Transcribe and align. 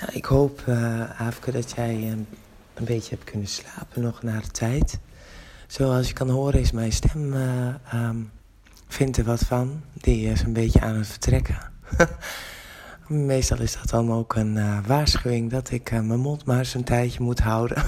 Nou, 0.00 0.12
ik 0.12 0.24
hoop, 0.24 0.62
uh, 0.68 1.20
Afke, 1.20 1.50
dat 1.50 1.70
jij 1.70 1.94
een, 1.94 2.26
een 2.74 2.84
beetje 2.84 3.14
hebt 3.14 3.30
kunnen 3.30 3.48
slapen 3.48 4.02
nog 4.02 4.22
na 4.22 4.40
de 4.40 4.50
tijd. 4.50 4.98
Zoals 5.66 6.08
je 6.08 6.14
kan 6.14 6.28
horen 6.30 6.60
is 6.60 6.72
mijn 6.72 6.92
stem, 6.92 7.32
uh, 7.32 7.74
um, 7.94 8.30
vindt 8.86 9.16
er 9.16 9.24
wat 9.24 9.40
van. 9.40 9.82
Die 9.92 10.30
is 10.30 10.42
een 10.42 10.52
beetje 10.52 10.80
aan 10.80 10.96
het 10.96 11.06
vertrekken. 11.06 11.58
Meestal 13.08 13.60
is 13.60 13.72
dat 13.72 13.88
dan 13.88 14.12
ook 14.12 14.34
een 14.34 14.56
uh, 14.56 14.78
waarschuwing 14.86 15.50
dat 15.50 15.70
ik 15.70 15.90
mijn 15.90 16.20
mond 16.20 16.44
maar 16.44 16.58
eens 16.58 16.74
een 16.74 16.84
tijdje 16.84 17.22
moet 17.22 17.40
houden. 17.40 17.82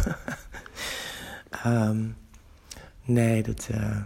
um, 1.66 2.16
nee, 3.04 3.42
dat, 3.42 3.68
uh, 3.70 3.96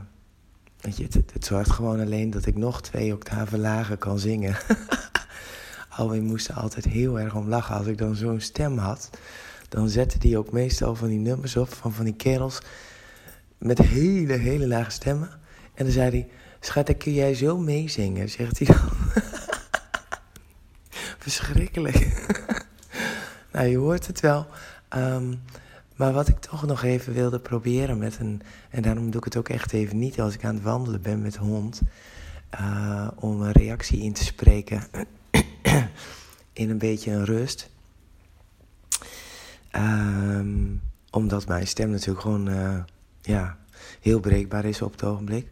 weet 0.81 0.97
je, 0.97 1.03
het, 1.03 1.15
het, 1.33 1.45
zorgt 1.45 1.71
gewoon 1.71 2.01
alleen 2.01 2.31
dat 2.31 2.47
ik 2.47 2.57
nog 2.57 2.83
twee 2.83 3.13
octaven 3.13 3.61
lager 3.61 3.97
kan 3.97 4.19
zingen. 4.19 4.57
Alweer 5.97 6.23
moest 6.23 6.49
er 6.49 6.55
altijd 6.55 6.85
heel 6.85 7.21
erg 7.21 7.35
om 7.35 7.49
lachen 7.49 7.77
als 7.77 7.87
ik 7.87 7.99
dan 7.99 8.15
zo'n 8.15 8.41
stem 8.41 8.79
had. 8.79 9.11
Dan 9.69 9.89
zette 9.89 10.19
die 10.19 10.39
ook 10.39 10.53
meestal 10.53 10.95
van 10.95 11.09
die 11.09 11.19
nummers 11.19 11.57
op 11.57 11.73
van 11.73 11.93
van 11.93 12.05
die 12.05 12.15
kerels 12.15 12.61
met 13.59 13.79
hele, 13.79 14.33
hele 14.33 14.67
lage 14.67 14.91
stemmen. 14.91 15.31
En 15.75 15.85
dan 15.85 15.93
zei 15.93 16.11
hij, 16.11 16.29
schat, 16.61 16.97
kun 16.97 17.13
jij 17.13 17.35
zo 17.35 17.59
meezingen, 17.59 18.31
zegt 18.31 18.59
hij 18.59 18.67
dan. 18.67 18.89
Verschrikkelijk. 21.25 22.27
nou, 23.53 23.67
je 23.67 23.77
hoort 23.77 24.07
het 24.07 24.21
wel. 24.21 24.47
Um, 24.97 25.41
maar 25.97 26.13
wat 26.13 26.29
ik 26.29 26.39
toch 26.39 26.67
nog 26.67 26.83
even 26.83 27.13
wilde 27.13 27.41
proberen 27.41 27.99
met 27.99 28.19
een... 28.19 28.43
en 28.71 28.83
daarom 28.83 29.11
doe 29.11 29.19
ik 29.19 29.25
het 29.25 29.37
ook 29.37 29.49
echt 29.49 29.73
even 29.73 29.99
niet 29.99 30.21
als 30.21 30.35
ik 30.35 30.45
aan 30.45 30.55
het 30.55 30.65
wandelen 30.65 31.03
ben 31.03 31.23
met 31.23 31.37
hond... 31.37 31.81
Uh, 32.61 33.09
om 33.15 33.43
een 33.43 33.53
reactie 33.53 34.03
in 34.03 34.13
te 34.13 34.25
spreken 34.25 34.83
een 36.71 36.79
beetje 36.79 37.11
een 37.11 37.25
rust. 37.25 37.71
Um, 39.77 40.83
omdat 41.11 41.47
mijn 41.47 41.67
stem 41.67 41.91
natuurlijk 41.91 42.21
gewoon 42.21 42.49
uh, 42.49 42.83
ja, 43.21 43.59
heel 44.01 44.21
breekbaar 44.21 44.65
is 44.65 44.83
op 44.83 44.93
het 44.93 45.05
ogenblik. 45.05 45.51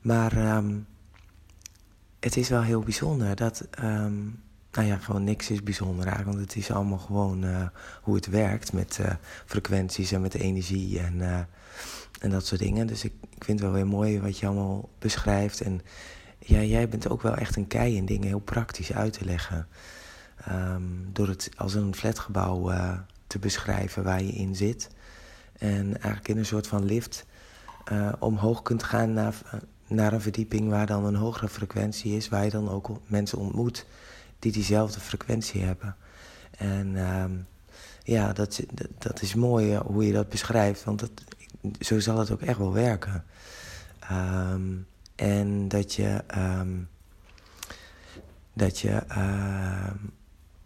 Maar 0.00 0.56
um, 0.56 0.86
het 2.20 2.36
is 2.36 2.48
wel 2.48 2.62
heel 2.62 2.80
bijzonder 2.80 3.36
dat 3.36 3.68
um, 3.82 4.40
nou 4.72 4.86
ja, 4.86 4.96
gewoon 4.96 5.24
niks 5.24 5.50
is 5.50 5.62
bijzonder 5.62 6.06
eigenlijk. 6.06 6.36
Want 6.36 6.50
het 6.50 6.62
is 6.62 6.70
allemaal 6.70 6.98
gewoon 6.98 7.44
uh, 7.44 7.66
hoe 8.02 8.14
het 8.14 8.26
werkt 8.26 8.72
met 8.72 8.98
uh, 9.00 9.10
frequenties 9.44 10.12
en 10.12 10.20
met 10.20 10.34
energie 10.34 11.00
en, 11.00 11.48
en 12.20 12.30
dat 12.30 12.46
soort 12.46 12.60
dingen. 12.60 12.86
Dus 12.86 13.04
ik, 13.04 13.12
ik 13.36 13.44
vind 13.44 13.60
het 13.60 13.68
wel 13.68 13.76
weer 13.76 13.86
mooi 13.86 14.20
wat 14.20 14.38
je 14.38 14.46
allemaal 14.46 14.88
beschrijft. 14.98 15.60
En 15.60 15.80
ja, 16.38 16.62
jij 16.62 16.88
bent 16.88 17.08
ook 17.08 17.22
wel 17.22 17.34
echt 17.34 17.56
een 17.56 17.66
kei 17.66 17.96
in 17.96 18.06
dingen 18.06 18.26
heel 18.26 18.38
praktisch 18.38 18.92
uit 18.92 19.12
te 19.12 19.24
leggen. 19.24 19.66
Um, 20.48 21.08
door 21.12 21.28
het 21.28 21.50
als 21.56 21.74
een 21.74 21.94
flatgebouw 21.94 22.72
te 23.26 23.38
beschrijven 23.38 24.02
waar 24.02 24.22
je 24.22 24.32
in 24.32 24.56
zit. 24.56 24.90
En 25.58 25.86
eigenlijk 25.92 26.28
in 26.28 26.38
een 26.38 26.46
soort 26.46 26.66
van 26.66 26.84
lift 26.84 27.26
omhoog 28.18 28.62
kunt 28.62 28.82
gaan 28.82 29.12
naar, 29.12 29.34
naar 29.86 30.12
een 30.12 30.20
verdieping 30.20 30.68
waar 30.68 30.86
dan 30.86 31.04
een 31.04 31.14
hogere 31.14 31.48
frequentie 31.48 32.16
is. 32.16 32.28
Waar 32.28 32.44
je 32.44 32.50
dan 32.50 32.68
ook 32.68 32.90
mensen 33.06 33.38
ontmoet 33.38 33.86
die 34.38 34.52
diezelfde 34.52 35.00
frequentie 35.00 35.62
hebben. 35.62 35.96
En 36.58 36.96
um, 36.96 37.46
ja, 38.02 38.32
dat, 38.32 38.62
dat 38.98 39.22
is 39.22 39.34
mooi 39.34 39.76
hoe 39.76 40.06
je 40.06 40.12
dat 40.12 40.28
beschrijft, 40.28 40.84
want 40.84 41.00
dat, 41.00 41.10
zo 41.80 42.00
zal 42.00 42.18
het 42.18 42.30
ook 42.30 42.42
echt 42.42 42.58
wel 42.58 42.72
werken. 42.72 43.24
Um, 44.12 44.86
en 45.14 45.68
dat 45.68 45.94
je, 45.94 46.24
dat 48.52 48.78
je 48.78 49.02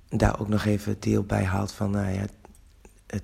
daar 0.08 0.40
ook 0.40 0.48
nog 0.48 0.64
even 0.64 0.96
deel 1.00 1.22
bij 1.22 1.44
haalt 1.44 1.72
van 1.72 1.90
nou 1.90 2.12
ja, 2.12 2.26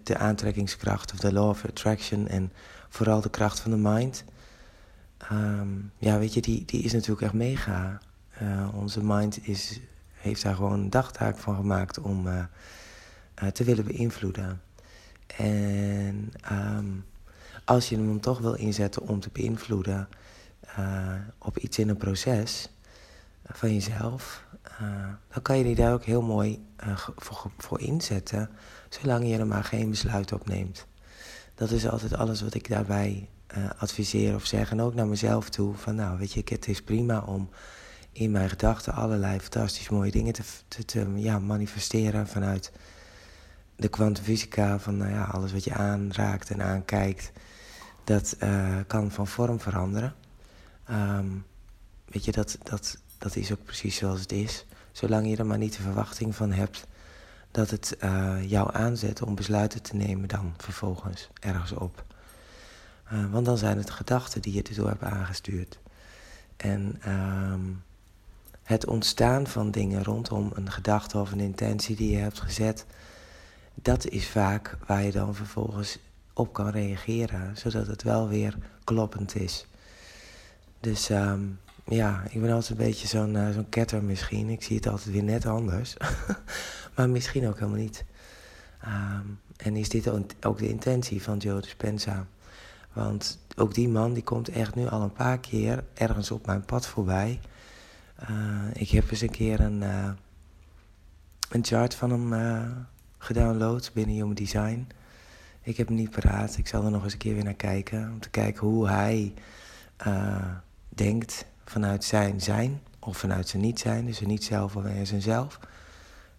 de 0.02 0.16
aantrekkingskracht 0.16 1.12
of 1.12 1.19
de 1.19 1.33
law 1.33 1.48
of 1.48 1.64
attraction 1.64 2.28
en 2.28 2.52
vooral 2.89 3.20
de 3.20 3.30
kracht 3.30 3.61
van 3.61 3.70
de 3.70 3.77
mind. 3.77 4.24
ja, 5.98 6.18
weet 6.18 6.34
je, 6.34 6.40
die, 6.40 6.64
die 6.64 6.83
is 6.83 6.92
natuurlijk 6.92 7.23
echt 7.23 7.33
mega. 7.33 8.01
Uh, 8.42 8.68
onze 8.74 9.05
mind 9.05 9.46
is 9.46 9.80
heeft 10.12 10.42
daar 10.42 10.55
gewoon 10.55 10.73
een 10.73 10.90
dagtaak 10.90 11.39
van 11.39 11.56
gemaakt 11.56 12.01
om 12.01 12.27
uh, 12.27 12.45
uh, 13.42 13.48
te 13.48 13.64
willen 13.64 13.85
beïnvloeden. 13.85 14.61
En 15.36 16.33
um, 16.52 17.05
als 17.64 17.89
je 17.89 17.96
hem 17.96 18.06
dan 18.06 18.20
toch 18.20 18.39
wil 18.39 18.55
inzetten 18.55 19.08
om 19.08 19.20
te 19.20 19.29
beïnvloeden 19.33 20.08
op 21.39 21.58
iets 21.58 21.79
in 21.79 21.89
een 21.89 21.96
proces 21.96 22.68
van 23.45 23.75
jezelf, 23.75 24.45
dan 25.29 25.42
kan 25.42 25.58
je 25.58 25.64
die 25.64 25.75
daar 25.75 25.92
ook 25.92 26.05
heel 26.05 26.23
mooi 26.23 26.67
voor, 27.17 27.51
voor 27.58 27.80
inzetten, 27.80 28.51
zolang 28.89 29.29
je 29.29 29.39
er 29.39 29.47
maar 29.47 29.64
geen 29.64 29.91
besluit 29.91 30.33
op 30.33 30.48
neemt. 30.48 30.86
Dat 31.55 31.70
is 31.70 31.89
altijd 31.89 32.14
alles 32.14 32.42
wat 32.42 32.55
ik 32.55 32.69
daarbij 32.69 33.29
adviseer 33.79 34.35
of 34.35 34.45
zeg. 34.45 34.70
En 34.70 34.80
ook 34.80 34.95
naar 34.95 35.07
mezelf 35.07 35.51
toe. 35.51 35.75
Van 35.75 35.95
nou, 35.95 36.19
weet 36.19 36.33
je, 36.33 36.42
het 36.45 36.69
is 36.69 36.83
prima 36.83 37.20
om 37.20 37.51
in 38.13 38.30
mijn 38.30 38.48
gedachten 38.48 38.92
allerlei 38.92 39.41
fantastisch 39.41 39.89
mooie 39.89 40.11
dingen 40.11 40.33
te, 40.33 40.85
te, 40.85 41.13
ja, 41.14 41.39
manifesteren 41.39 42.27
vanuit 42.27 42.73
de 43.77 43.89
kwantumfysica. 43.89 44.79
Van 44.79 44.97
nou 44.97 45.11
ja, 45.11 45.24
alles 45.24 45.53
wat 45.53 45.64
je 45.64 45.74
aanraakt 45.74 46.51
en 46.51 46.63
aankijkt, 46.63 47.33
dat 48.05 48.36
kan 48.86 49.11
van 49.11 49.27
vorm 49.27 49.61
veranderen. 49.61 50.14
Um, 50.91 51.45
weet 52.05 52.24
je, 52.24 52.33
dat, 52.33 52.59
dat, 52.63 52.98
dat 53.22 53.36
is 53.36 53.52
ook 53.52 53.64
precies 53.64 53.96
zoals 53.96 54.20
het 54.20 54.33
is. 54.33 54.64
Zolang 54.92 55.28
je 55.28 55.36
er 55.36 55.46
maar 55.46 55.58
niet 55.58 55.77
de 55.77 55.83
verwachting 55.83 56.34
van 56.34 56.52
hebt 56.52 56.86
dat 57.50 57.70
het 57.70 57.96
uh, 58.00 58.50
jou 58.50 58.74
aanzet 58.74 59.22
om 59.22 59.34
besluiten 59.34 59.83
te 59.83 59.96
nemen 59.96 60.28
dan 60.28 60.55
vervolgens 60.56 61.28
ergens 61.40 61.72
op. 61.72 62.05
Uh, 63.12 63.32
want 63.32 63.46
dan 63.46 63.58
zijn 63.58 63.78
het 63.78 63.90
gedachten 63.90 64.42
die 64.42 64.52
je 64.52 64.62
erdoor 64.62 64.88
hebt 64.88 65.02
aangestuurd. 65.02 65.78
En 66.56 67.00
um, 67.08 67.82
het 68.62 68.86
ontstaan 68.86 69.46
van 69.46 69.70
dingen 69.70 70.05
rondom 70.05 70.50
een 70.55 70.70
gedachte 70.70 71.18
of 71.18 71.32
een 71.32 71.40
intentie 71.40 71.96
die 71.96 72.11
je 72.11 72.22
hebt 72.22 72.40
gezet, 72.40 72.86
dat 73.74 74.06
is 74.06 74.28
vaak 74.28 74.77
waar 74.86 75.02
je 75.02 75.12
dan 75.12 75.34
vervolgens 75.34 75.98
op 76.32 76.52
kan 76.52 76.68
reageren, 76.68 77.56
zodat 77.56 77.86
het 77.86 78.02
wel 78.02 78.28
weer 78.28 78.56
kloppend 78.84 79.34
is. 79.34 79.66
Dus 80.80 81.08
um, 81.08 81.58
ja, 81.84 82.22
ik 82.30 82.40
ben 82.40 82.50
altijd 82.50 82.70
een 82.70 82.86
beetje 82.86 83.06
zo'n 83.06 83.34
uh, 83.34 83.50
zo'n 83.50 83.68
ketter 83.68 84.02
misschien. 84.04 84.48
Ik 84.48 84.62
zie 84.62 84.76
het 84.76 84.86
altijd 84.86 85.10
weer 85.10 85.22
net 85.22 85.46
anders. 85.46 85.96
maar 86.96 87.10
misschien 87.10 87.48
ook 87.48 87.58
helemaal 87.58 87.80
niet. 87.80 88.04
Um, 88.84 89.40
en 89.56 89.76
is 89.76 89.88
dit 89.88 90.08
ook 90.46 90.58
de 90.58 90.68
intentie 90.68 91.22
van 91.22 91.38
Joe 91.38 91.60
Dispenza? 91.60 92.26
Want 92.92 93.38
ook 93.56 93.74
die 93.74 93.88
man 93.88 94.12
die 94.12 94.22
komt 94.22 94.48
echt 94.48 94.74
nu 94.74 94.88
al 94.88 95.02
een 95.02 95.12
paar 95.12 95.38
keer 95.38 95.84
ergens 95.94 96.30
op 96.30 96.46
mijn 96.46 96.64
pad 96.64 96.86
voorbij. 96.86 97.40
Uh, 98.30 98.64
ik 98.72 98.88
heb 98.88 99.10
eens 99.10 99.20
een 99.20 99.30
keer 99.30 99.60
een, 99.60 99.82
uh, 99.82 100.10
een 101.50 101.64
chart 101.64 101.94
van 101.94 102.10
hem 102.10 102.86
gedownload 103.18 103.90
binnen 103.94 104.14
Human 104.14 104.34
Design. 104.34 104.88
Ik 105.62 105.76
heb 105.76 105.86
hem 105.86 105.96
niet 105.96 106.10
paraat. 106.10 106.56
Ik 106.56 106.66
zal 106.66 106.84
er 106.84 106.90
nog 106.90 107.04
eens 107.04 107.12
een 107.12 107.18
keer 107.18 107.34
weer 107.34 107.44
naar 107.44 107.54
kijken. 107.54 108.10
Om 108.12 108.20
te 108.20 108.30
kijken 108.30 108.66
hoe 108.66 108.88
hij 108.88 109.34
denkt 110.88 111.46
vanuit 111.72 112.05
zijn 112.05 112.40
zijn. 112.40 112.80
Of 112.98 113.16
vanuit 113.16 113.48
zijn 113.48 113.62
niet 113.62 113.78
zijn. 113.78 114.06
Dus 114.06 114.16
zijn 114.16 114.28
niet 114.28 114.44
zelf 114.44 114.77
of 114.77 114.84
zijn 115.02 115.22
zelf. 115.22 115.58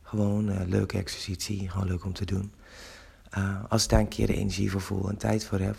Gewoon 0.02 0.48
een 0.48 0.70
leuke 0.70 0.98
exercitie. 0.98 1.70
Gewoon 1.70 1.88
leuk 1.88 2.06
om 2.06 2.14
te 2.14 2.26
doen. 2.26 2.54
als 3.70 3.84
ik 3.84 3.90
daar 3.90 4.00
een 4.00 4.08
keer 4.08 4.28
de 4.28 4.36
energie 4.36 4.72
voor 4.72 4.82
voel 4.82 5.10
en 5.10 5.18
tijd 5.18 5.46
voor 5.46 5.60
heb. 5.60 5.76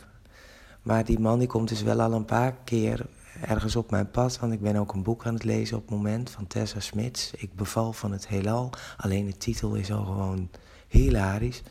Maar 0.83 1.05
die 1.05 1.19
man 1.19 1.39
die 1.39 1.49
komt 1.49 1.69
dus 1.69 1.83
wel 1.83 2.01
al 2.01 2.13
een 2.13 2.25
paar 2.25 2.55
keer 2.65 3.07
ergens 3.41 3.77
op 3.77 3.91
mijn 3.91 4.11
pad. 4.11 4.39
Want 4.39 4.53
ik 4.53 4.61
ben 4.61 4.77
ook 4.77 4.93
een 4.93 5.03
boek 5.03 5.27
aan 5.27 5.35
het 5.35 5.45
lezen 5.45 5.77
op 5.77 5.83
het 5.83 5.91
moment 5.91 6.31
van 6.31 6.47
Tessa 6.47 6.81
Smits. 6.81 7.31
Ik 7.37 7.55
beval 7.55 7.93
van 7.93 8.13
het 8.13 8.29
heelal. 8.29 8.71
Alleen 8.97 9.27
de 9.27 9.37
titel 9.37 9.75
is 9.75 9.93
al 9.93 10.05
gewoon 10.05 10.51
hilarisch. 10.89 11.63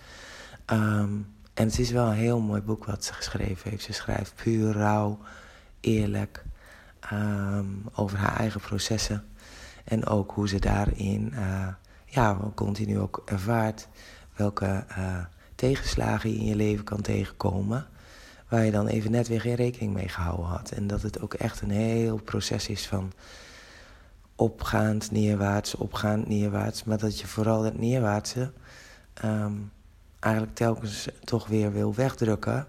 Um, 0.66 1.28
en 1.54 1.66
het 1.68 1.80
is 1.80 1.92
wel 1.92 2.06
een 2.06 2.14
heel 2.14 2.40
mooi 2.40 2.62
boek 2.62 2.86
wat 2.86 3.06
ze 3.06 3.14
geschreven 3.14 3.70
heeft. 3.70 3.84
Ze 3.84 3.94
schrijft 3.94 4.36
puur, 4.36 4.72
rauw, 4.72 5.20
eerlijk. 5.80 6.44
Um, 7.12 7.84
over 7.96 8.18
haar 8.18 8.36
eigen 8.38 8.62
processen. 8.62 9.24
En 9.84 10.06
ook 10.06 10.32
hoe 10.32 10.48
ze 10.48 10.60
daarin 10.60 11.32
uh, 11.34 11.68
ja, 12.06 12.38
continu 12.56 13.00
ook 13.00 13.22
ervaart. 13.26 13.88
Welke 14.36 14.86
uh, 14.98 15.26
tegenslagen 15.56 16.30
je 16.30 16.38
in 16.38 16.46
je 16.46 16.56
leven 16.56 16.84
kan 16.84 17.02
tegenkomen 17.02 17.88
waar 18.54 18.66
je 18.66 18.72
dan 18.72 18.88
even 18.88 19.12
net 19.12 19.28
weer 19.28 19.42
geen 19.42 19.56
rekening 19.56 19.94
mee 19.94 20.08
gehouden 20.08 20.46
had. 20.46 20.72
En 20.72 20.88
dat 20.88 21.02
het 21.02 21.22
ook 21.22 21.34
echt 21.34 21.62
een 21.62 21.72
heel 21.72 22.18
proces 22.18 22.68
is 22.68 22.88
van 22.88 23.12
opgaand, 24.36 25.12
neerwaarts, 25.12 25.76
opgaand, 25.76 26.28
neerwaarts. 26.28 26.84
Maar 26.84 26.98
dat 26.98 27.20
je 27.20 27.28
vooral 27.28 27.62
dat 27.62 27.78
neerwaartse 27.78 28.52
um, 29.26 29.72
eigenlijk 30.20 30.56
telkens 30.56 31.08
toch 31.24 31.48
weer 31.48 31.72
wil 31.72 31.94
wegdrukken. 31.94 32.68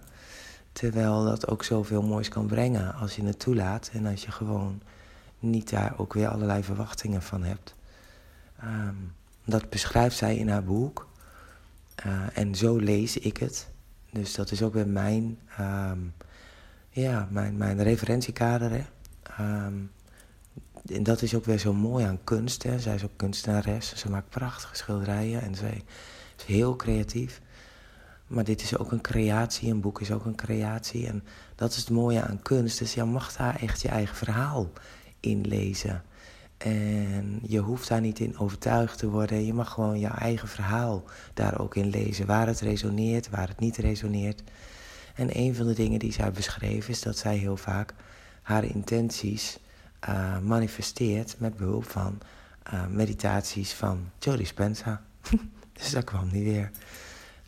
Terwijl 0.75 1.23
dat 1.23 1.47
ook 1.47 1.63
zoveel 1.63 2.01
moois 2.01 2.29
kan 2.29 2.47
brengen 2.47 2.93
als 2.93 3.15
je 3.15 3.23
het 3.23 3.39
toelaat. 3.39 3.89
En 3.93 4.05
als 4.05 4.23
je 4.23 4.31
gewoon 4.31 4.81
niet 5.39 5.69
daar 5.69 5.93
ook 5.97 6.13
weer 6.13 6.27
allerlei 6.27 6.63
verwachtingen 6.63 7.21
van 7.21 7.43
hebt. 7.43 7.75
Um, 8.63 9.13
dat 9.45 9.69
beschrijft 9.69 10.15
zij 10.15 10.35
in 10.35 10.49
haar 10.49 10.63
boek. 10.63 11.07
en 12.33 12.55
zo 12.55 12.75
lees 12.77 13.17
ik 13.17 13.37
het. 13.37 13.67
Dus 14.11 14.33
dat 14.35 14.51
is 14.51 14.61
ook 14.61 14.73
weer 14.73 14.87
mijn, 14.87 15.39
ehm, 15.57 15.99
ja, 16.89 17.27
mijn, 17.31 17.57
mijn 17.57 17.83
referentiekader. 17.83 18.71
Hè. 18.71 18.85
Ehm, 19.23 19.73
en 20.85 21.03
dat 21.03 21.21
is 21.21 21.35
ook 21.35 21.45
weer 21.45 21.59
zo 21.59 21.73
mooi 21.73 22.05
aan 22.05 22.23
kunst. 22.23 22.63
Hè. 22.63 22.79
Zij 22.79 22.95
is 22.95 23.03
ook 23.03 23.15
kunstenares. 23.15 23.95
Ze 23.95 24.09
maakt 24.09 24.29
prachtige 24.29 24.75
schilderijen 24.75 25.41
en 25.41 25.55
zij 25.55 25.83
is 26.37 26.43
heel 26.43 26.75
creatief. 26.75 27.41
Maar 28.27 28.43
dit 28.43 28.61
is 28.61 28.77
ook 28.77 28.91
een 28.91 29.01
creatie, 29.01 29.71
een 29.71 29.81
boek 29.81 30.01
is 30.01 30.11
ook 30.11 30.25
een 30.25 30.35
creatie. 30.35 31.07
En 31.07 31.23
dat 31.55 31.71
is 31.71 31.77
het 31.77 31.89
mooie 31.89 32.21
aan 32.21 32.41
kunst. 32.41 32.79
Dus 32.79 32.93
je 32.93 33.03
mag 33.03 33.35
daar 33.35 33.55
echt 33.55 33.81
je 33.81 33.87
eigen 33.87 34.15
verhaal 34.15 34.69
in 35.19 35.47
lezen. 35.47 36.03
En 36.57 37.39
je 37.41 37.59
hoeft 37.59 37.87
daar 37.87 38.01
niet 38.01 38.19
in 38.19 38.37
overtuigd 38.37 38.97
te 38.97 39.09
worden. 39.09 39.45
Je 39.45 39.53
mag 39.53 39.71
gewoon 39.71 39.99
je 39.99 40.07
eigen 40.07 40.47
verhaal 40.47 41.03
daar 41.33 41.59
ook 41.59 41.75
in 41.75 41.89
lezen. 41.89 42.25
Waar 42.25 42.47
het 42.47 42.59
resoneert, 42.59 43.29
waar 43.29 43.47
het 43.47 43.59
niet 43.59 43.77
resoneert. 43.77 44.43
En 45.15 45.37
een 45.37 45.55
van 45.55 45.67
de 45.67 45.73
dingen 45.73 45.99
die 45.99 46.11
zij 46.11 46.31
beschreef 46.31 46.89
is 46.89 47.01
dat 47.01 47.17
zij 47.17 47.37
heel 47.37 47.57
vaak 47.57 47.93
haar 48.41 48.63
intenties 48.63 49.59
uh, 50.09 50.39
manifesteert 50.39 51.35
met 51.39 51.57
behulp 51.57 51.89
van 51.89 52.19
uh, 52.73 52.87
meditaties 52.87 53.73
van 53.73 54.09
Joe 54.19 54.37
Dispenza. 54.37 55.01
dus 55.73 55.91
dat 55.91 56.03
kwam 56.03 56.29
niet 56.31 56.43
weer. 56.43 56.71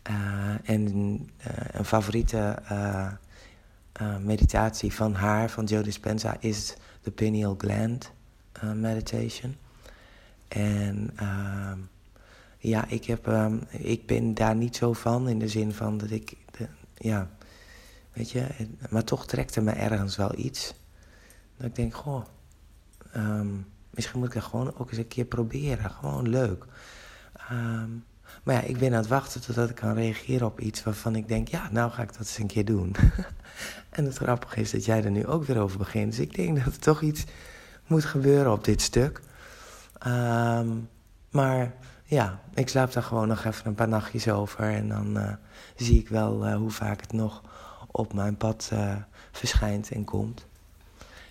Uh, 0.10 0.70
en 0.70 0.96
een 1.72 1.86
favoriete 1.86 2.62
meditatie 4.22 4.94
van 4.94 5.14
haar, 5.14 5.50
van 5.50 5.66
Joe 5.66 5.84
Dispenza, 5.84 6.38
is 6.40 6.76
de 7.02 7.12
pineal 7.12 7.56
gland 7.58 8.12
meditation. 8.74 9.56
En 10.48 11.12
ehm, 11.16 11.80
ja, 12.58 12.88
ik, 12.88 13.06
heb, 13.06 13.28
um, 13.28 13.62
ik 13.70 14.06
ben 14.06 14.34
daar 14.34 14.56
niet 14.56 14.76
zo 14.76 14.94
van 14.94 15.30
in 15.30 15.40
de 15.40 15.48
zin 15.48 15.74
van 15.74 15.98
dat 15.98 16.12
ik, 16.12 16.38
de, 16.58 16.68
ja, 16.98 17.30
weet 18.14 18.32
je, 18.32 18.48
maar 18.90 19.04
toch 19.04 19.26
trekt 19.26 19.56
er 19.56 19.64
me 19.64 19.72
ergens 19.72 20.16
wel 20.16 20.38
iets. 20.38 20.74
Dat 21.58 21.68
ik 21.68 21.76
denk, 21.76 21.96
goh, 21.96 22.26
Um, 23.16 23.66
misschien 23.90 24.20
moet 24.20 24.28
ik 24.28 24.34
dat 24.34 24.44
gewoon 24.44 24.78
ook 24.78 24.90
eens 24.90 24.98
een 24.98 25.08
keer 25.08 25.26
proberen. 25.26 25.92
Gewoon 25.92 26.30
leuk. 26.30 26.66
Um, 27.52 28.06
maar 28.44 28.56
ja, 28.56 28.62
ik 28.62 28.78
ben 28.78 28.92
aan 28.92 28.98
het 29.00 29.08
wachten 29.08 29.42
totdat 29.42 29.70
ik 29.70 29.76
kan 29.76 29.94
reageren 29.94 30.48
op 30.48 30.60
iets 30.60 30.84
waarvan 30.84 31.16
ik 31.16 31.28
denk, 31.28 31.48
ja, 31.48 31.70
nou 31.72 31.92
ga 31.92 32.02
ik 32.02 32.08
dat 32.08 32.18
eens 32.18 32.38
een 32.38 32.48
keer 32.48 32.66
doen. 32.66 32.96
en 33.90 34.06
het 34.06 34.18
grappige 34.18 34.62
is 34.62 34.72
dat 34.72 34.86
jij 34.86 35.04
er 35.04 35.12
nu 35.12 35.26
ook 35.26 35.44
weer 35.44 35.60
over 35.60 35.78
begint. 35.78 36.12
Dus 36.12 36.20
ik 36.20 36.36
denk 36.36 36.64
dat 36.64 36.74
er 36.74 36.80
toch 36.80 37.02
iets 37.02 37.24
moet 37.88 38.06
gebeuren 38.06 38.52
op 38.52 38.64
dit 38.64 38.82
stuk. 38.82 39.22
Um, 40.08 40.90
maar 41.32 41.74
ja, 42.04 42.42
ik 42.54 42.70
slaap 42.70 42.92
daar 42.92 43.04
gewoon 43.04 43.28
nog 43.28 43.44
even 43.44 43.68
een 43.68 43.76
paar 43.76 43.88
nachtjes 43.88 44.30
over. 44.30 44.64
En 44.64 44.88
dan 44.88 45.18
uh, 45.18 45.34
zie 45.76 46.00
ik 46.00 46.10
wel 46.10 46.48
uh, 46.48 46.56
hoe 46.56 46.72
vaak 46.72 47.02
het 47.02 47.12
nog 47.12 47.42
op 47.92 48.14
mijn 48.14 48.38
pad 48.38 48.70
uh, 48.74 48.96
verschijnt 49.32 49.92
en 49.92 50.04
komt. 50.04 50.46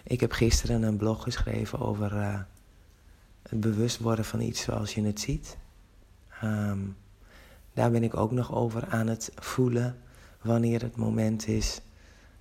Ik 0.04 0.20
heb 0.20 0.32
gisteren 0.32 0.82
een 0.82 0.96
blog 0.96 1.22
geschreven 1.22 1.78
over 1.78 2.46
het 3.42 3.60
bewust 3.60 3.98
worden 3.98 4.24
van 4.24 4.40
iets 4.40 4.62
zoals 4.62 4.94
je 4.94 5.02
het 5.02 5.20
ziet. 5.20 5.56
Um, 6.44 6.96
daar 7.72 7.90
ben 7.90 8.02
ik 8.02 8.16
ook 8.16 8.30
nog 8.30 8.54
over 8.54 8.86
aan 8.88 9.06
het 9.06 9.32
voelen 9.34 9.96
wanneer 10.42 10.82
het 10.82 10.96
moment 10.96 11.46
is 11.46 11.80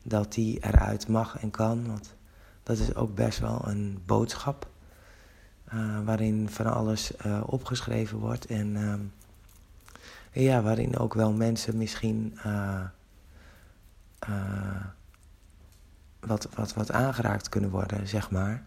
dat 0.03 0.33
die 0.33 0.63
eruit 0.63 1.07
mag 1.07 1.39
en 1.39 1.51
kan. 1.51 1.87
Want 1.87 2.15
dat 2.63 2.77
is 2.77 2.95
ook 2.95 3.15
best 3.15 3.39
wel 3.39 3.61
een 3.67 4.01
boodschap 4.05 4.69
uh, 5.73 5.99
waarin 6.05 6.49
van 6.49 6.73
alles 6.73 7.11
uh, 7.25 7.41
opgeschreven 7.45 8.17
wordt. 8.17 8.45
En 8.45 8.75
um, 8.75 9.13
ja, 10.31 10.61
waarin 10.61 10.97
ook 10.97 11.13
wel 11.13 11.31
mensen 11.31 11.77
misschien 11.77 12.39
wat, 16.19 16.47
wat, 16.55 16.73
wat 16.73 16.91
aangeraakt 16.91 17.49
kunnen 17.49 17.69
worden, 17.69 18.07
zeg 18.07 18.31
maar. 18.31 18.63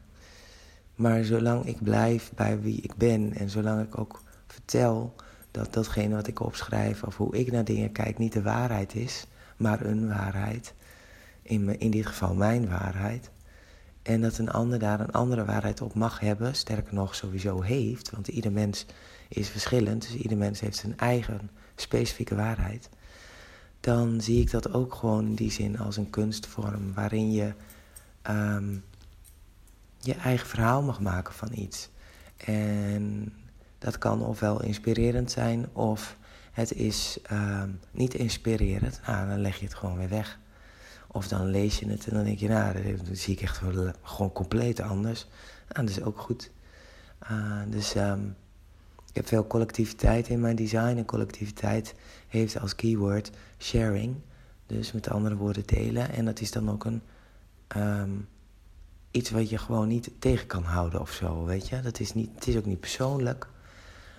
Maar 0.94 1.24
zolang 1.24 1.66
ik 1.66 1.82
blijf 1.82 2.32
bij 2.34 2.60
wie 2.60 2.80
ik 2.80 2.94
ben 2.94 3.34
en 3.34 3.50
zolang 3.50 3.82
ik 3.82 3.98
ook 3.98 4.22
vertel 4.52 5.14
dat 5.50 5.72
datgene 5.72 6.14
wat 6.14 6.26
ik 6.26 6.40
opschrijf 6.40 7.02
of 7.02 7.16
hoe 7.16 7.36
ik 7.36 7.52
naar 7.52 7.64
dingen 7.64 7.92
kijk 7.92 8.18
niet 8.18 8.32
de 8.32 8.42
waarheid 8.42 8.94
is, 8.94 9.26
maar 9.56 9.80
een 9.84 10.08
waarheid, 10.08 10.74
in, 11.42 11.78
in 11.80 11.90
dit 11.90 12.06
geval 12.06 12.34
mijn 12.34 12.68
waarheid, 12.68 13.30
en 14.02 14.20
dat 14.20 14.38
een 14.38 14.50
ander 14.50 14.78
daar 14.78 15.00
een 15.00 15.12
andere 15.12 15.44
waarheid 15.44 15.80
op 15.80 15.94
mag 15.94 16.20
hebben, 16.20 16.54
sterker 16.54 16.94
nog 16.94 17.14
sowieso 17.14 17.60
heeft, 17.60 18.10
want 18.10 18.28
ieder 18.28 18.52
mens 18.52 18.86
is 19.28 19.48
verschillend, 19.48 20.02
dus 20.02 20.14
ieder 20.14 20.36
mens 20.38 20.60
heeft 20.60 20.76
zijn 20.76 20.98
eigen 20.98 21.50
specifieke 21.74 22.34
waarheid. 22.34 22.88
Dan 23.80 24.20
zie 24.20 24.40
ik 24.40 24.50
dat 24.50 24.72
ook 24.72 24.94
gewoon 24.94 25.26
in 25.26 25.34
die 25.34 25.50
zin 25.50 25.78
als 25.78 25.96
een 25.96 26.10
kunstvorm 26.10 26.94
waarin 26.94 27.32
je 27.32 27.52
um, 28.30 28.84
je 30.00 30.14
eigen 30.14 30.46
verhaal 30.46 30.82
mag 30.82 31.00
maken 31.00 31.34
van 31.34 31.48
iets. 31.52 31.88
En 32.36 33.32
dat 33.78 33.98
kan 33.98 34.22
ofwel 34.22 34.62
inspirerend 34.62 35.30
zijn 35.30 35.68
of 35.72 36.16
het 36.52 36.72
is 36.72 37.18
um, 37.32 37.80
niet 37.90 38.14
inspirerend. 38.14 39.00
Nou, 39.06 39.28
dan 39.28 39.40
leg 39.40 39.58
je 39.58 39.64
het 39.64 39.74
gewoon 39.74 39.96
weer 39.96 40.08
weg. 40.08 40.38
Of 41.06 41.28
dan 41.28 41.46
lees 41.46 41.78
je 41.78 41.88
het 41.88 42.06
en 42.06 42.14
dan 42.14 42.24
denk 42.24 42.38
je, 42.38 42.48
nou, 42.48 42.96
dat 42.96 43.18
zie 43.18 43.34
ik 43.34 43.40
echt 43.40 43.62
gewoon 44.02 44.32
compleet 44.32 44.80
anders. 44.80 45.26
Nou, 45.68 45.86
dat 45.86 45.96
is 45.96 46.02
ook 46.02 46.18
goed. 46.18 46.50
Uh, 47.30 47.62
dus 47.68 47.94
um, 47.94 48.36
ik 49.08 49.14
heb 49.14 49.26
veel 49.26 49.46
collectiviteit 49.46 50.28
in 50.28 50.40
mijn 50.40 50.56
design. 50.56 50.96
En 50.96 51.04
collectiviteit 51.04 51.94
heeft 52.28 52.60
als 52.60 52.74
keyword 52.74 53.30
sharing. 53.58 54.16
Dus 54.66 54.92
met 54.92 55.10
andere 55.10 55.36
woorden 55.36 55.66
delen. 55.66 56.10
En 56.10 56.24
dat 56.24 56.40
is 56.40 56.50
dan 56.50 56.70
ook 56.70 56.84
een, 56.84 57.02
um, 57.76 58.28
iets 59.10 59.30
wat 59.30 59.48
je 59.48 59.58
gewoon 59.58 59.88
niet 59.88 60.10
tegen 60.18 60.46
kan 60.46 60.62
houden 60.62 61.00
of 61.00 61.12
zo, 61.12 61.44
weet 61.44 61.68
je. 61.68 61.80
Dat 61.80 62.00
is 62.00 62.14
niet, 62.14 62.30
het 62.34 62.46
is 62.46 62.56
ook 62.56 62.66
niet 62.66 62.80
persoonlijk. 62.80 63.48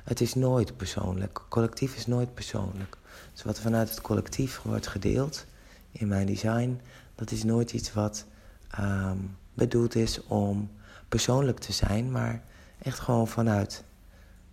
Het 0.09 0.21
is 0.21 0.33
nooit 0.33 0.77
persoonlijk. 0.77 1.41
Collectief 1.49 1.95
is 1.95 2.07
nooit 2.07 2.33
persoonlijk. 2.33 2.97
Dus 3.33 3.43
wat 3.43 3.59
vanuit 3.59 3.89
het 3.89 4.01
collectief 4.01 4.61
wordt 4.61 4.87
gedeeld 4.87 5.45
in 5.91 6.07
mijn 6.07 6.25
design... 6.25 6.81
dat 7.15 7.31
is 7.31 7.43
nooit 7.43 7.73
iets 7.73 7.93
wat 7.93 8.25
um, 8.79 9.37
bedoeld 9.53 9.95
is 9.95 10.23
om 10.23 10.71
persoonlijk 11.09 11.59
te 11.59 11.71
zijn... 11.71 12.11
maar 12.11 12.43
echt 12.81 12.99
gewoon 12.99 13.27
vanuit 13.27 13.83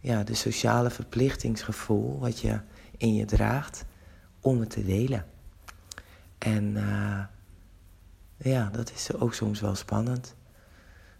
ja, 0.00 0.22
de 0.22 0.34
sociale 0.34 0.90
verplichtingsgevoel 0.90 2.18
wat 2.18 2.40
je 2.40 2.60
in 2.96 3.14
je 3.14 3.24
draagt 3.24 3.84
om 4.40 4.60
het 4.60 4.70
te 4.70 4.84
delen. 4.84 5.26
En 6.38 6.64
uh, 6.64 7.24
ja, 8.36 8.68
dat 8.72 8.92
is 8.94 9.14
ook 9.14 9.34
soms 9.34 9.60
wel 9.60 9.74
spannend. 9.74 10.34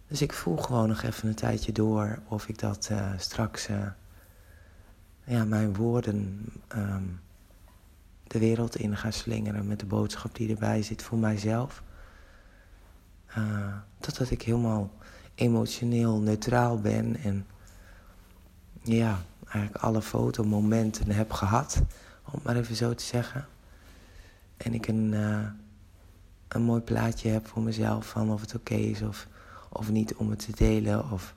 Dus 0.07 0.21
ik 0.21 0.33
voel 0.33 0.57
gewoon 0.57 0.87
nog 0.87 1.03
even 1.03 1.27
een 1.27 1.35
tijdje 1.35 1.71
door 1.71 2.19
of 2.27 2.47
ik 2.47 2.59
dat 2.59 2.89
uh, 2.91 3.11
straks, 3.17 3.69
uh, 3.69 3.87
ja, 5.27 5.45
mijn 5.45 5.75
woorden 5.75 6.45
um, 6.75 7.19
de 8.27 8.39
wereld 8.39 8.75
in 8.75 8.97
ga 8.97 9.11
slingeren 9.11 9.67
met 9.67 9.79
de 9.79 9.85
boodschap 9.85 10.35
die 10.35 10.49
erbij 10.49 10.81
zit 10.81 11.03
voor 11.03 11.17
mijzelf. 11.17 11.83
totdat 13.99 14.31
ik 14.31 14.41
helemaal 14.41 14.91
emotioneel 15.35 16.19
neutraal 16.19 16.81
ben 16.81 17.15
en 17.15 17.45
ja, 18.81 19.19
eigenlijk 19.47 19.83
alle 19.83 20.01
fotomomenten 20.01 21.11
heb 21.11 21.31
gehad, 21.31 21.81
om 22.23 22.31
het 22.31 22.43
maar 22.43 22.55
even 22.55 22.75
zo 22.75 22.93
te 22.93 23.03
zeggen. 23.03 23.47
En 24.57 24.73
ik 24.73 24.87
een, 24.87 25.11
uh, 25.13 25.47
een 26.47 26.61
mooi 26.61 26.81
plaatje 26.81 27.29
heb 27.29 27.47
voor 27.47 27.61
mezelf 27.61 28.07
van 28.07 28.31
of 28.31 28.41
het 28.41 28.55
oké 28.55 28.73
is 28.73 29.01
of, 29.01 29.27
of 29.69 29.89
niet 29.89 30.15
om 30.15 30.29
het 30.29 30.39
te 30.39 30.51
delen 30.51 31.11
of, 31.11 31.35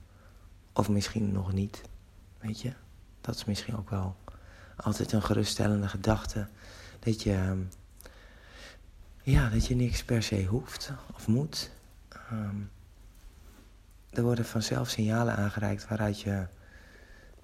of 0.72 0.88
misschien 0.88 1.32
nog 1.32 1.52
niet. 1.52 1.82
Weet 2.38 2.60
je, 2.60 2.72
dat 3.20 3.34
is 3.34 3.44
misschien 3.44 3.76
ook 3.76 3.90
wel 3.90 4.16
altijd 4.76 5.12
een 5.12 5.22
geruststellende 5.22 5.88
gedachte. 5.88 6.48
Dat 6.98 7.22
je, 7.22 7.36
um, 7.36 7.68
ja, 9.22 9.48
dat 9.48 9.66
je 9.66 9.74
niks 9.74 10.04
per 10.04 10.22
se 10.22 10.44
hoeft 10.44 10.92
of 11.14 11.26
moet. 11.26 11.70
Um, 12.32 12.70
er 14.10 14.22
worden 14.22 14.44
vanzelf 14.44 14.88
signalen 14.88 15.36
aangereikt 15.36 15.88
waaruit 15.88 16.20
je 16.20 16.46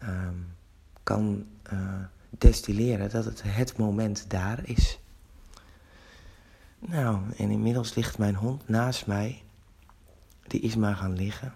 um, 0.03 0.55
kan 1.03 1.47
uh, 1.73 2.05
destilleren 2.29 3.11
dat 3.11 3.25
het 3.25 3.43
het 3.43 3.77
moment 3.77 4.31
daar 4.31 4.61
is. 4.69 4.99
Nou, 6.79 7.21
en 7.37 7.51
inmiddels 7.51 7.95
ligt 7.95 8.19
mijn 8.19 8.35
hond 8.35 8.69
naast 8.69 9.07
mij. 9.07 9.43
Die 10.47 10.61
is 10.61 10.77
maar 10.77 10.97
gaan 10.97 11.17
liggen. 11.17 11.55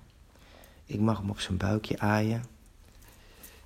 Ik 0.84 1.00
mag 1.00 1.18
hem 1.18 1.30
op 1.30 1.40
zijn 1.40 1.56
buikje 1.56 1.98
aaien. 1.98 2.44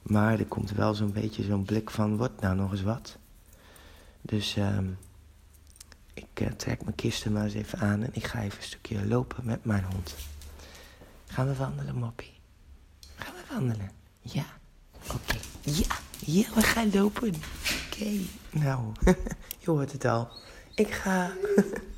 Maar 0.04 0.38
er 0.38 0.46
komt 0.46 0.70
wel 0.70 0.94
zo'n 0.94 1.12
beetje 1.12 1.42
zo'n 1.42 1.64
blik 1.64 1.90
van, 1.90 2.16
wordt 2.16 2.40
nou 2.40 2.56
nog 2.56 2.70
eens 2.70 2.82
wat? 2.82 3.16
Dus 4.20 4.56
um, 4.56 4.98
ik 6.14 6.40
uh, 6.40 6.48
trek 6.48 6.82
mijn 6.82 6.94
kisten 6.94 7.32
maar 7.32 7.44
eens 7.44 7.54
even 7.54 7.78
aan 7.78 8.02
en 8.02 8.10
ik 8.12 8.26
ga 8.26 8.42
even 8.42 8.58
een 8.58 8.64
stukje 8.64 9.06
lopen 9.06 9.44
met 9.44 9.64
mijn 9.64 9.84
hond. 9.84 10.14
Gaan 11.26 11.46
we 11.46 11.54
wandelen, 11.54 11.94
Moppie? 11.94 12.32
Gaan 13.14 13.34
we 13.34 13.54
wandelen? 13.54 13.90
Ja. 14.20 14.44
Oké. 15.12 15.36
Ja, 15.60 15.96
ja, 16.18 16.54
we 16.54 16.62
gaan 16.62 16.90
lopen. 16.92 17.34
Oké, 17.86 18.20
nou, 18.50 18.92
je 19.62 19.70
hoort 19.70 19.92
het 19.92 20.04
al. 20.04 20.28
Ik 20.74 20.92
ga. 20.92 21.30